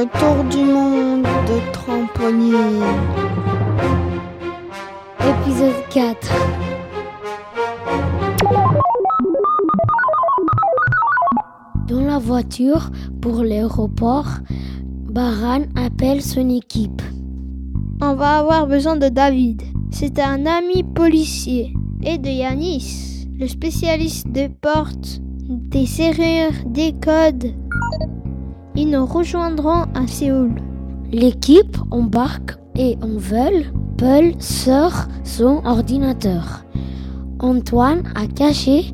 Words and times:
Le 0.00 0.06
tour 0.18 0.44
du 0.44 0.64
monde 0.64 1.24
de 1.24 1.72
trampoline. 1.72 2.82
Épisode 5.20 5.74
4. 5.90 6.32
Dans 11.86 12.00
la 12.00 12.18
voiture 12.18 12.88
pour 13.20 13.42
l'aéroport, 13.42 14.38
Baran 14.82 15.64
appelle 15.76 16.22
son 16.22 16.48
équipe. 16.48 17.02
On 18.00 18.14
va 18.14 18.38
avoir 18.38 18.66
besoin 18.66 18.96
de 18.96 19.10
David. 19.10 19.60
C'est 19.90 20.18
un 20.18 20.46
ami 20.46 20.82
policier. 20.82 21.74
Et 22.02 22.16
de 22.16 22.30
Yanis, 22.30 23.28
le 23.38 23.46
spécialiste 23.46 24.28
des 24.28 24.48
portes, 24.48 25.20
des 25.20 25.84
serrures, 25.84 26.64
des 26.64 26.94
codes. 26.94 27.52
Ils 28.82 28.88
nous 28.88 29.04
rejoindront 29.04 29.84
à 29.94 30.06
Séoul. 30.06 30.54
L'équipe 31.12 31.76
embarque 31.90 32.52
et 32.74 32.96
en 33.02 33.18
vol. 33.18 33.74
Paul 33.98 34.32
sort 34.40 35.04
son 35.22 35.60
ordinateur. 35.66 36.64
Antoine 37.40 38.10
a 38.14 38.26
caché 38.26 38.86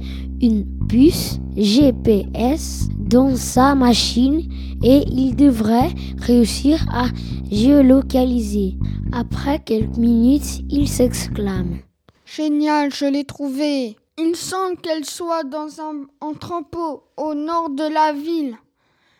une 0.42 0.66
puce 0.88 1.38
GPS 1.56 2.88
dans 2.98 3.36
sa 3.36 3.76
machine 3.76 4.50
et 4.82 5.04
il 5.06 5.36
devrait 5.36 5.94
réussir 6.18 6.84
à 6.92 7.04
géolocaliser. 7.52 8.74
Après 9.12 9.60
quelques 9.60 9.98
minutes, 9.98 10.64
il 10.68 10.88
s'exclame. 10.88 11.78
Génial, 12.24 12.92
je 12.92 13.04
l'ai 13.04 13.24
trouvée. 13.24 13.96
Il 14.18 14.34
semble 14.34 14.78
qu'elle 14.78 15.04
soit 15.04 15.44
dans 15.44 15.80
un 15.80 16.06
entrepôt 16.20 17.04
au 17.16 17.34
nord 17.34 17.70
de 17.70 17.84
la 17.84 18.12
ville. 18.12 18.56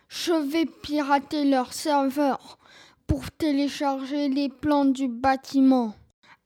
Je 0.09 0.33
vais 0.33 0.67
pirater 0.67 1.45
leur 1.45 1.73
serveur 1.73 2.59
pour 3.09 3.31
télécharger 3.33 4.29
les 4.29 4.49
plans 4.49 4.85
du 4.85 5.09
bâtiment. 5.09 5.95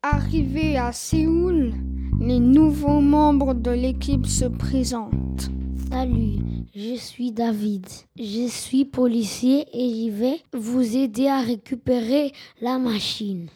Arrivé 0.03 0.79
à 0.79 0.93
Séoul, 0.93 1.75
les 2.21 2.41
nouveaux 2.41 3.01
membres 3.01 3.55
de 3.55 3.71
l'équipe 3.71 4.27
se 4.27 4.47
présentent. 4.47 5.51
Salut, 5.91 6.39
je 6.75 6.95
suis 6.95 7.33
David. 7.33 7.87
Je 8.19 8.47
suis 8.49 8.87
policier 8.87 9.67
et 9.75 9.89
j'y 9.89 10.11
vais 10.11 10.41
vous 10.55 10.97
aider 10.97 11.29
à 11.29 11.41
récupérer 11.41 12.33
la 12.63 12.79
machine. 12.79 13.49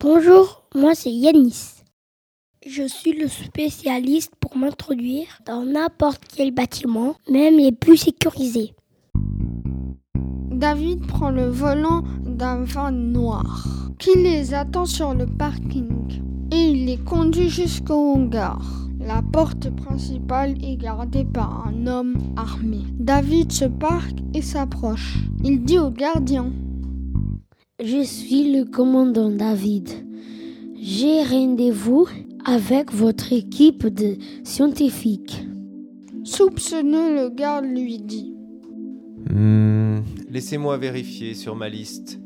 Bonjour, 0.00 0.64
moi 0.74 0.94
c'est 0.94 1.12
Yanis. 1.12 1.84
Je 2.66 2.82
suis 2.82 3.12
le 3.12 3.28
spécialiste 3.28 4.32
pour 4.40 4.56
m'introduire 4.56 5.38
dans 5.46 5.64
n'importe 5.64 6.22
quel 6.34 6.50
bâtiment, 6.50 7.14
même 7.28 7.58
les 7.58 7.70
plus 7.70 7.96
sécurisés. 7.96 8.74
David 10.56 11.06
prend 11.06 11.28
le 11.28 11.48
volant 11.48 12.02
d'un 12.24 12.64
van 12.64 12.90
noir 12.90 13.90
qui 13.98 14.16
les 14.16 14.54
attend 14.54 14.86
sur 14.86 15.12
le 15.12 15.26
parking 15.26 16.18
et 16.50 16.70
il 16.70 16.86
les 16.86 16.96
conduit 16.96 17.50
jusqu'au 17.50 18.14
hangar. 18.14 18.88
La 18.98 19.20
porte 19.20 19.68
principale 19.76 20.54
est 20.64 20.78
gardée 20.78 21.26
par 21.26 21.68
un 21.68 21.86
homme 21.86 22.16
armé. 22.36 22.78
David 22.98 23.52
se 23.52 23.66
parque 23.66 24.16
et 24.32 24.40
s'approche. 24.40 25.18
Il 25.44 25.62
dit 25.62 25.78
au 25.78 25.90
gardien 25.90 26.50
Je 27.78 28.02
suis 28.02 28.50
le 28.50 28.64
commandant 28.64 29.28
David. 29.28 29.90
J'ai 30.80 31.22
rendez-vous 31.22 32.08
avec 32.46 32.94
votre 32.94 33.30
équipe 33.34 33.86
de 33.86 34.16
scientifiques. 34.42 35.46
Soupçonneux, 36.24 37.14
le 37.14 37.28
garde 37.28 37.66
lui 37.66 37.98
dit 37.98 38.32
Hmm, 39.30 39.65
Laissez-moi 40.36 40.76
vérifier 40.76 41.32
sur 41.32 41.56
ma 41.56 41.70
liste. 41.70 42.20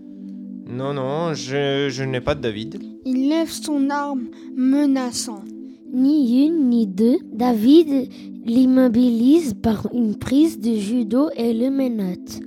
Non, 0.66 0.94
non, 0.94 1.32
je, 1.32 1.86
je 1.90 2.02
n'ai 2.02 2.20
pas 2.20 2.34
de 2.34 2.40
David. 2.40 2.82
Il 3.06 3.28
lève 3.28 3.48
son 3.48 3.88
arme 3.88 4.30
menaçant. 4.56 5.44
Ni 5.92 6.44
une 6.44 6.70
ni 6.70 6.88
deux, 6.88 7.18
David 7.32 8.08
l'immobilise 8.44 9.54
par 9.54 9.86
une 9.94 10.16
prise 10.16 10.58
de 10.58 10.74
judo 10.74 11.30
et 11.36 11.54
le 11.54 11.70
menotte. 11.70 12.40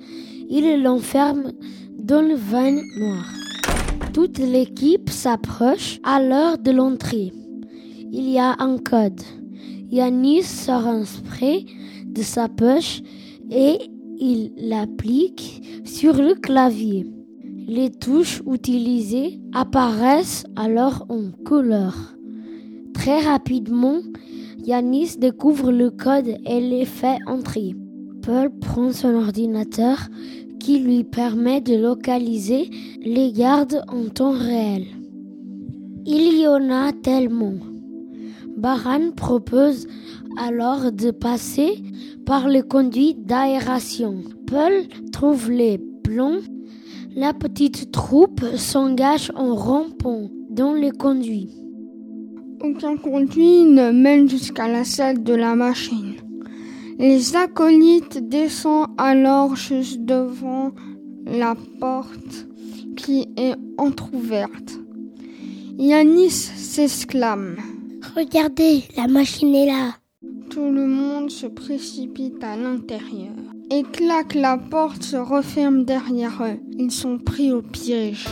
Il 0.50 0.84
l'enferme 0.84 1.54
dans 1.98 2.22
le 2.22 2.36
van 2.36 2.74
noir. 2.98 3.32
Toute 4.12 4.40
l'équipe 4.40 5.10
s'approche 5.10 6.02
à 6.04 6.22
l'heure 6.22 6.58
de 6.58 6.72
l'entrée. 6.72 7.32
Il 8.12 8.30
y 8.30 8.38
a 8.38 8.58
un 8.60 8.78
code. 8.80 9.22
Yanis 9.90 10.44
sort 10.44 10.88
un 10.88 11.06
spray 11.06 11.68
de 12.06 12.22
sa 12.22 12.50
poche 12.50 13.02
et 13.50 13.78
il 14.24 14.54
l'applique 14.56 15.62
sur 15.84 16.14
le 16.14 16.34
clavier. 16.34 17.06
Les 17.68 17.92
touches 17.92 18.42
utilisées 18.50 19.42
apparaissent 19.54 20.46
alors 20.56 21.06
en 21.10 21.32
couleur. 21.46 22.16
Très 22.94 23.20
rapidement, 23.20 24.00
Yanis 24.64 25.18
découvre 25.18 25.74
le 25.74 25.90
code 25.90 26.38
et 26.46 26.62
les 26.62 26.86
fait 26.86 27.18
entrer. 27.28 27.76
Paul 28.22 28.50
prend 28.62 28.94
son 28.94 29.14
ordinateur 29.16 29.98
qui 30.58 30.80
lui 30.80 31.04
permet 31.04 31.60
de 31.60 31.76
localiser 31.76 32.70
les 33.02 33.34
gardes 33.34 33.84
en 33.90 34.06
temps 34.06 34.32
réel. 34.32 34.86
Il 36.06 36.40
y 36.40 36.48
en 36.48 36.70
a 36.70 36.94
tellement. 36.94 37.73
Baran 38.58 39.12
propose 39.16 39.88
alors 40.38 40.92
de 40.92 41.12
passer 41.12 41.82
par 42.26 42.48
le 42.48 42.62
conduit 42.62 43.16
d'aération. 43.16 44.24
Paul 44.48 44.74
trouve 45.12 45.52
les 45.52 45.80
plans. 46.04 46.38
La 47.16 47.34
petite 47.34 47.92
troupe 47.92 48.44
s'engage 48.56 49.32
en 49.36 49.56
rampant 49.56 50.30
dans 50.50 50.74
les 50.74 50.92
conduits. 50.92 51.50
Aucun 52.64 52.98
conduit 52.98 53.66
ne 53.66 53.92
mène 53.92 54.30
jusqu'à 54.30 54.68
la 54.68 54.84
salle 54.84 55.24
de 55.24 55.34
la 55.34 55.56
machine. 55.56 56.16
Les 56.98 57.36
acolytes 57.36 58.30
descendent 58.30 58.88
alors 58.98 59.56
juste 59.56 60.02
devant 60.06 60.72
la 61.26 61.56
porte 61.80 62.48
qui 62.96 63.28
est 63.36 63.56
entr'ouverte. 63.78 64.80
Yanis 65.78 66.30
s'exclame. 66.30 67.58
Regardez, 68.16 68.84
la 68.96 69.08
machine 69.08 69.56
est 69.56 69.66
là. 69.66 69.96
Tout 70.52 70.70
le 70.70 70.86
monde 70.86 71.32
se 71.32 71.48
précipite 71.48 72.44
à 72.44 72.56
l'intérieur. 72.56 73.34
Et 73.72 73.82
claque, 73.82 74.36
la 74.36 74.58
porte 74.58 75.02
se 75.02 75.18
referme 75.18 75.84
derrière 75.84 76.44
eux. 76.44 76.60
Ils 76.78 76.92
sont 76.92 77.18
pris 77.18 77.52
au 77.52 77.64
piège. 77.64 78.28